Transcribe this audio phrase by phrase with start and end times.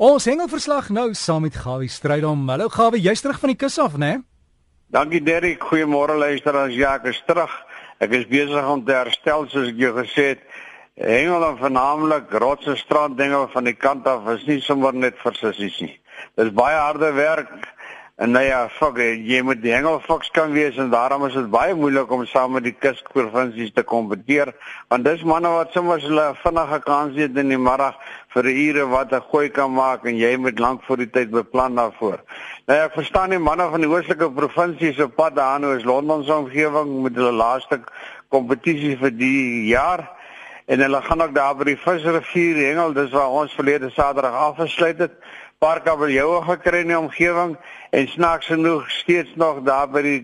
[0.00, 2.46] Ons hengelverslag nou saam met Gawie Strydom.
[2.48, 4.22] Hallo Gawie, jy's terug van die kus af, né?
[4.88, 6.72] Dankie Derrick, goeiemôre luisteraars.
[6.72, 7.52] Ja, ek is terug.
[8.00, 10.46] Ek is besig om te herstel soos ek jou gesê het.
[10.96, 15.36] Hengel en vernaamlik rotse strand dinge van die kant af is nie sommer net vir
[15.36, 15.92] sissies nie.
[16.40, 17.52] Dis baie harde werk.
[18.20, 21.72] En nou ja, fuck, jy moet die hengelfoks kan wees en daarom is dit baie
[21.72, 24.50] moeilik om saam met die kusprovinsies te kompeteer
[24.92, 27.96] want dis manne wat sommer hulle vinnige kans het in die middag
[28.36, 31.80] vir ure wat 'n gooi kan maak en jy moet lank voor die tyd beplan
[31.80, 32.20] daarvoor.
[32.66, 36.24] Nou ja, ek verstaan die manne van die oostelike provinsies op pad daarna is Londen
[36.24, 37.80] se omgewing met hulle laaste
[38.28, 40.10] kompetisie vir die jaar
[40.66, 44.98] en hulle gaan ook daar by die Visrivier hengel, dis waar ons verlede Saterdag afgesluit
[44.98, 45.16] het
[45.60, 47.50] paar kabeljoue gekry in die omgewing
[47.92, 50.20] en snaaks genoeg steeds nog daar by die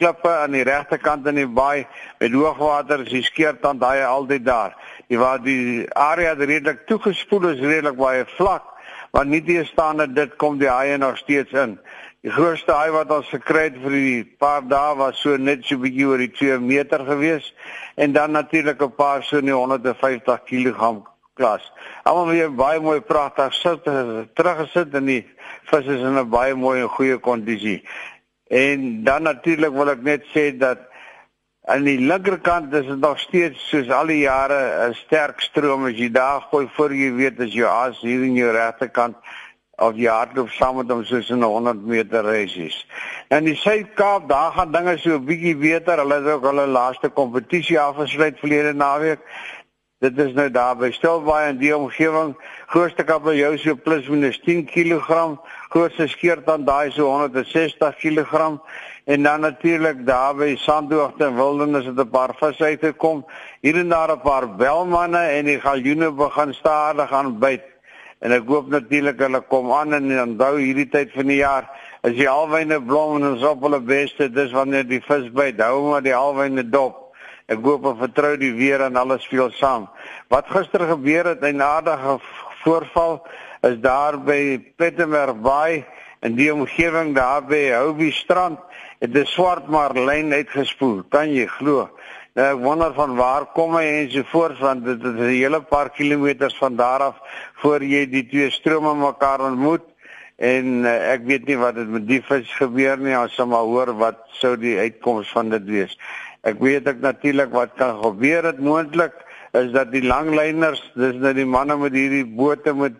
[0.00, 1.84] klippe aan die regterkant in die baai
[2.22, 4.72] met hoogwater is die skeertand daai altyd daar.
[5.12, 8.72] Die waar die area redelik toegespoel is redelik baie vlak,
[9.12, 11.76] maar nie teestaande dit kom die haie nog steeds in.
[12.24, 15.76] Die grootste haai wat ons gekry het vir die paar dae was so net so
[15.84, 17.52] bietjie oor die 2 meter gewees
[18.00, 21.64] en dan natuurlik 'n paar so nie 150 kg klas.
[22.04, 23.88] Almal weer baie mooi pragtig sit
[24.38, 25.22] teruggesit in die
[25.72, 27.80] vis is in 'n baie mooi en goeie kondisie.
[28.50, 30.88] En dan natuurlik wil ek net sê dat
[31.70, 35.96] aan die linkerkant is dit nog steeds soos al die jare 'n sterk stroom as
[35.98, 39.16] jy daar gooi voor jy weet as jy as hier in jou regterkant
[39.80, 42.86] of jy hardloop saam met hom soos in 'n 100 meter reisies.
[43.28, 45.98] En die Suid-Kaap, daar gaan dinge so 'n bietjie beter.
[45.98, 49.20] Hulle het ook hulle laaste kompetisie afgesluit verlede naweek
[50.00, 52.30] Dit is nou daar by Stilbaai in die omgewing.
[52.72, 55.34] Grootste kabeljou so plus minus 10 kg,
[55.74, 58.46] grootste skeertand daai so 160 kg
[59.04, 63.26] en dan natuurlik daar by Sandhoogte en Wildernis het 'n paar visse uitgekom.
[63.60, 67.66] Hier en daar 'n paar belmanne en die galjoene begin stadig aan byt.
[68.20, 71.68] En ek hoop natuurlik hulle kom aan en onthou hierdie tyd van die jaar
[72.00, 75.60] as die alwyne blom en ons op hulle beste, dis wanneer die vis byt.
[75.60, 76.99] Hou maar die alwyne dop.
[77.50, 79.88] Ek hoop en vertrou die weer en alles speel saam.
[80.30, 82.18] Wat gister gebeur het, 'n aardige
[82.62, 83.26] voorval
[83.62, 85.84] is daar by Pettenberg Bay
[86.20, 88.58] in die omgewing daar by Hobie Strand
[89.00, 91.02] het 'n swart marlyn uitgespoel.
[91.08, 91.90] Kan jy glo?
[92.34, 95.60] Nou ek wonder van waar kom hy en so voort want dit is 'n hele
[95.60, 97.16] paar kilometers van daar af
[97.54, 99.82] voor jy die twee strome mekaar ontmoet
[100.36, 103.66] en uh, ek weet nie wat dit met die vis gebeur nie, ons sal maar
[103.68, 105.98] hoor wat sou die uitkoms van dit wees.
[106.42, 108.44] Ek weet ek natuurlik wat kan gebeur.
[108.44, 109.16] Het moontlik
[109.58, 112.94] is dat die langlyners, dis nou die manne met hierdie bote met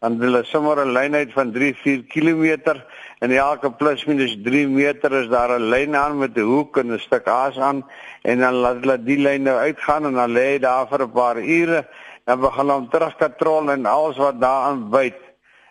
[0.00, 2.78] dan hulle sommer 'n lynheid van 3-4 km
[3.18, 6.92] en elke plus minus 3 meter is daar 'n lyn aan met 'n hoek en
[6.92, 7.84] 'n stuk aas aan
[8.22, 11.12] en dan laat hulle die lyn nou uitgaan en dan lê hy daar vir 'n
[11.12, 11.88] paar ure
[12.24, 15.20] en begin hom terugkatrol en alles wat daaraan byt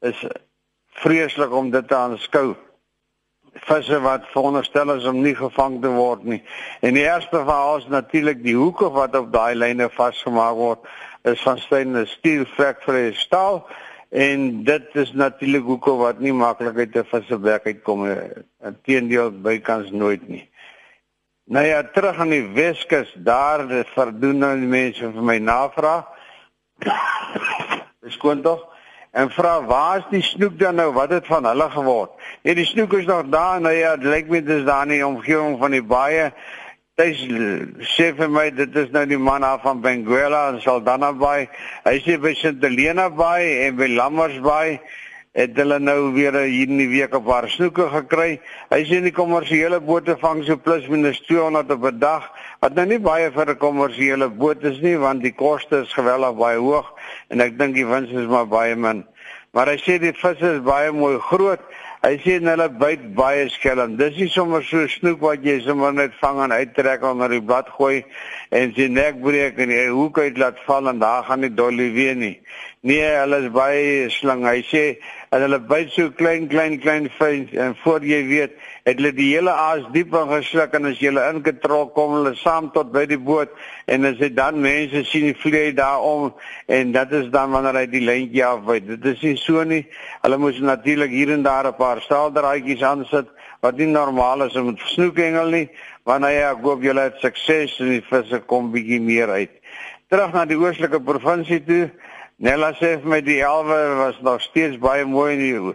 [0.00, 0.26] is
[0.88, 2.56] vreeslik om dit te aanskou
[3.66, 6.42] visse wat veronderstel is om nie gevang te word nie.
[6.80, 10.88] En die eerste verhaal is natuurlik die hoeke wat op daai lyne vasgemaak word
[11.28, 13.66] is van stainless steel factory staal
[14.08, 18.44] en dit is natuurlik hoeke wat nie maklik uit 'n vissebek uitkom nie.
[18.64, 20.48] Inteendeel bykans nooit nie.
[21.44, 26.04] Nou ja, terug aan die Weskus, daar verdoen nou die mense vir my navraag.
[28.04, 28.77] Dis kon tog
[29.10, 30.92] en vra waar is die snoek dan nou?
[30.92, 32.10] Wat het van hulle geword?
[32.42, 33.60] Nee, die snoek is nog daar.
[33.60, 36.30] Nou ja, dit lyk my dis daar in die omgewing van die baie.
[36.98, 37.20] Dis
[37.94, 41.48] sê vir my dit is nou die man af van Benguela en Saldanha Bay.
[41.84, 44.80] Hy sê by St Helena Bay en by Lammers Bay
[45.32, 48.40] het hulle nou weer hier in die week 'n paar snoeke gekry.
[48.70, 52.30] Hy sê die kommersiële bote vang so plus minus 200 op 'n dag.
[52.60, 56.36] Wat nou nie baie vir 'n kommersiële boot is nie want die koste is geweldig
[56.36, 56.92] baie hoog
[57.28, 59.04] en ek dink die wins is maar baie min.
[59.52, 61.60] Maar hy sê die visse is baie mooi groot.
[61.98, 63.96] Hy sê hulle byt baie skelm.
[63.98, 67.66] Dis nie sommer so snoek wat jy sommer net vang en uittrek onder die blad
[67.74, 68.04] gooi
[68.54, 71.88] en sy nek breek en hy hoek uit laat val en daar gaan die dolly
[71.96, 72.36] weer nie.
[72.86, 74.46] Nee, hulle is baie slang.
[74.46, 74.84] Hy sê
[75.30, 78.54] en hulle byt so klein klein klein fyn en voor jy weet
[78.88, 82.70] het hulle die hele aas diep ingesluk en as jy hulle ingetrok kom hulle saam
[82.72, 83.52] tot by die boot
[83.92, 86.30] en as dit dan mense sien die vlieg daarom
[86.78, 89.82] en dit is dan wanneer hy die lyntjie afwy dit is nie so nie.
[90.22, 93.28] Hulle moes natuurlik hier en daar 'n paar staaldraadjies aansit
[93.60, 95.68] wat nie normaal is om snoekengel nie
[96.04, 99.50] wanneer jy koop julle het sukses en die visse kom bietjie meer uit.
[100.08, 101.90] Terug na die oostelike provinsie toe
[102.38, 105.72] Nella sê vir my die elwe was nog steeds baie mooi in die,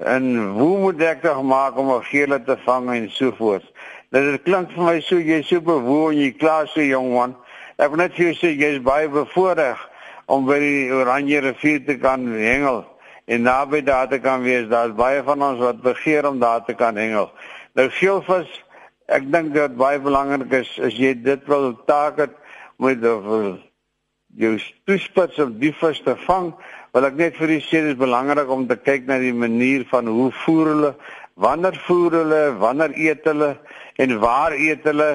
[0.00, 0.24] En
[0.58, 3.66] hoe moet ek dit maak om 'n gele te vang en so voort.
[4.10, 7.36] Dit klink vir my so jy so bewoon jy klaar so jong man.
[7.78, 9.76] Ek wil net vir jou sê jy's baie bevoordeel
[10.26, 12.84] om by die Oranje rivier te kan hengel
[13.26, 14.68] en naby daar te kan wees.
[14.68, 17.30] Daar's baie van ons wat begeer om daar te kan hengel.
[17.74, 18.48] Nou geelvis,
[19.08, 22.36] ek dink dit baie belangrik is as jy dit wil taak het
[22.78, 23.00] met
[24.38, 24.54] jou
[24.86, 26.52] toespits om die vis te vang,
[26.92, 29.84] wil ek net vir u sê dit is belangrik om te kyk na die manier
[29.90, 30.94] van hoe voer hulle,
[31.34, 33.54] wanneer voer hulle, wanneer eet hulle
[34.00, 35.12] en waar eet hulle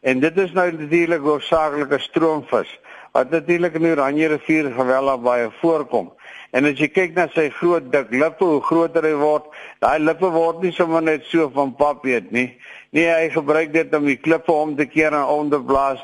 [0.00, 2.70] En dit is nou natuurlik hoofsaaklike stroomvis
[3.12, 6.12] wat natuurlik in die Oranje rivier geweldig baie voorkom.
[6.54, 9.48] En as jy kyk na sy groot dik lippe, hoe groter hy word,
[9.82, 12.46] daai lippe word nie sommer net so van pap eet nie.
[12.94, 16.00] Nee, hy gebruik dit om die klippe om te keer en om te blaas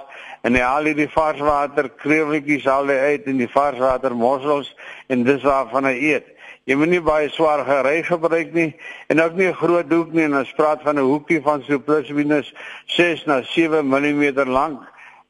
[0.47, 4.69] en hy haal hierdie varswater kreweltjies al uit in die varswater mossels
[5.11, 6.29] en dis waarvan hy eet.
[6.71, 8.69] Jy moet nie baie swaar gery gebruik nie
[9.11, 11.79] en ook nie 'n groot hoek nie en ons praat van 'n hoekie van so
[11.79, 12.53] plus minus
[12.87, 14.83] 6 na 7 mm lank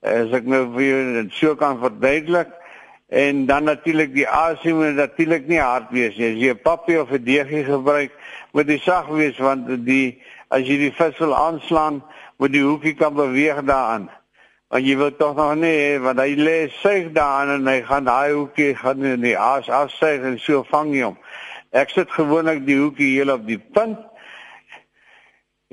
[0.03, 2.53] as ek nou vir jou dit so kan verduidelik.
[3.09, 6.33] En dan natuurlik die asie moet natuurlik nie hard wees nie.
[6.33, 8.13] As jy 'n papie of 'n deegie gebruik
[8.53, 12.03] moet dit sag wees want die as jy die vis wil aanslaan
[12.37, 14.11] moet die hoekie kan beweeg daaraan
[14.76, 18.34] want jy wil tog nog nie want hy lê suig daar en hy gaan daai
[18.34, 21.17] hoekie gaan in die aas afsuig en so vang jy hom.
[21.73, 24.02] Ek sit gewoonlik die hoekie heel op die punt.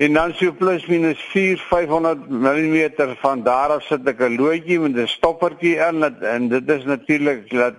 [0.00, 2.78] En dan so plus minus 4 500 mm
[3.20, 7.50] van daar af sit ek 'n loodjie met 'n stoppertjie in en dit is natuurlik
[7.50, 7.74] dat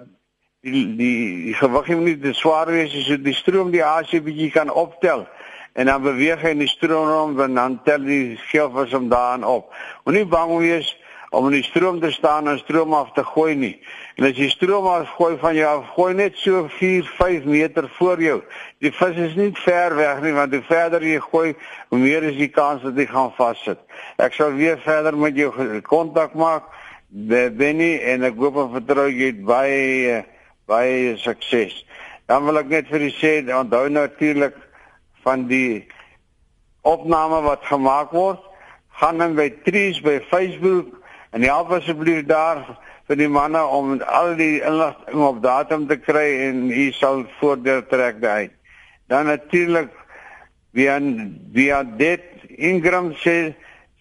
[0.61, 4.51] die die, die gewig nie te swaar wees as so die stroom die asie bietjie
[4.51, 5.25] kan optel
[5.73, 9.43] en dan beweeg hy in die stroom rond en dan tel die skelfers hom daarin
[9.43, 9.73] op.
[10.05, 10.95] Moenie bang wees
[11.35, 13.73] om in die stroom te staan en stroom af te gooi nie.
[14.15, 17.89] En as jy stroom af gooi van jou af, gooi net so 4, 5 meter
[17.97, 18.37] voor jou.
[18.83, 21.51] Die vis is nie ver weg nie want hoe verder jy gooi,
[21.91, 23.81] hoe meer is die kans dat hy gaan vassit.
[24.21, 25.51] Ek sal weer verder met jou
[25.83, 26.71] kontak maak.
[27.11, 30.23] Benny en ek hoop en vertrou jy baie
[30.71, 31.83] baie sukses.
[32.25, 34.55] Dan wil ek net vir u sê, onthou natuurlik
[35.27, 35.85] van die
[36.85, 38.41] opname wat gemaak word,
[38.99, 40.95] gaan dan by Trees by Facebook
[41.35, 42.61] En help asseblief daar
[43.09, 47.81] vir die manne om al die inligting op datum te kry en u sal voordeel
[47.91, 48.53] trek daai.
[49.11, 49.91] Dan natuurlik
[50.71, 50.95] via
[51.53, 52.23] via dit
[52.55, 53.51] Ingram sê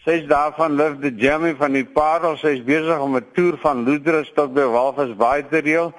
[0.04, 4.30] sy's daarvan live the journey van die Parel sy's besig om 'n toer van Loudres
[4.36, 5.90] tot by Walvis Bay te reël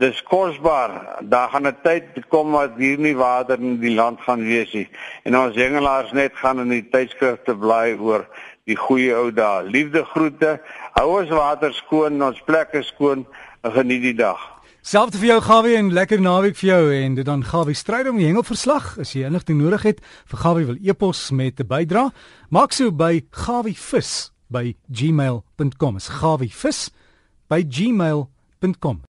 [0.00, 0.92] Dis kosbaar.
[1.32, 4.88] Daar gaan 'n tyd kom wat hier nie water in die land gaan wees nie.
[5.24, 8.28] En ons hengelaars net gaan in die tydskrifte bly oor
[8.64, 9.64] die goeie ou dae.
[9.64, 10.60] Liefde groete.
[10.92, 13.26] Hou ons water skoon, ons plekke skoon
[13.62, 14.59] en geniet die dag.
[14.80, 16.84] Selfs vir jou Gawie en lekker naweek vir jou.
[16.96, 18.94] En dit dan Gawie stryd om die hengelverslag.
[19.02, 22.10] As jy enigting nodig het vir Gawie wil epos met 'n bydra
[22.48, 26.90] maak so by gawievis by gmail.com is gawievis
[27.48, 29.02] by gmail.com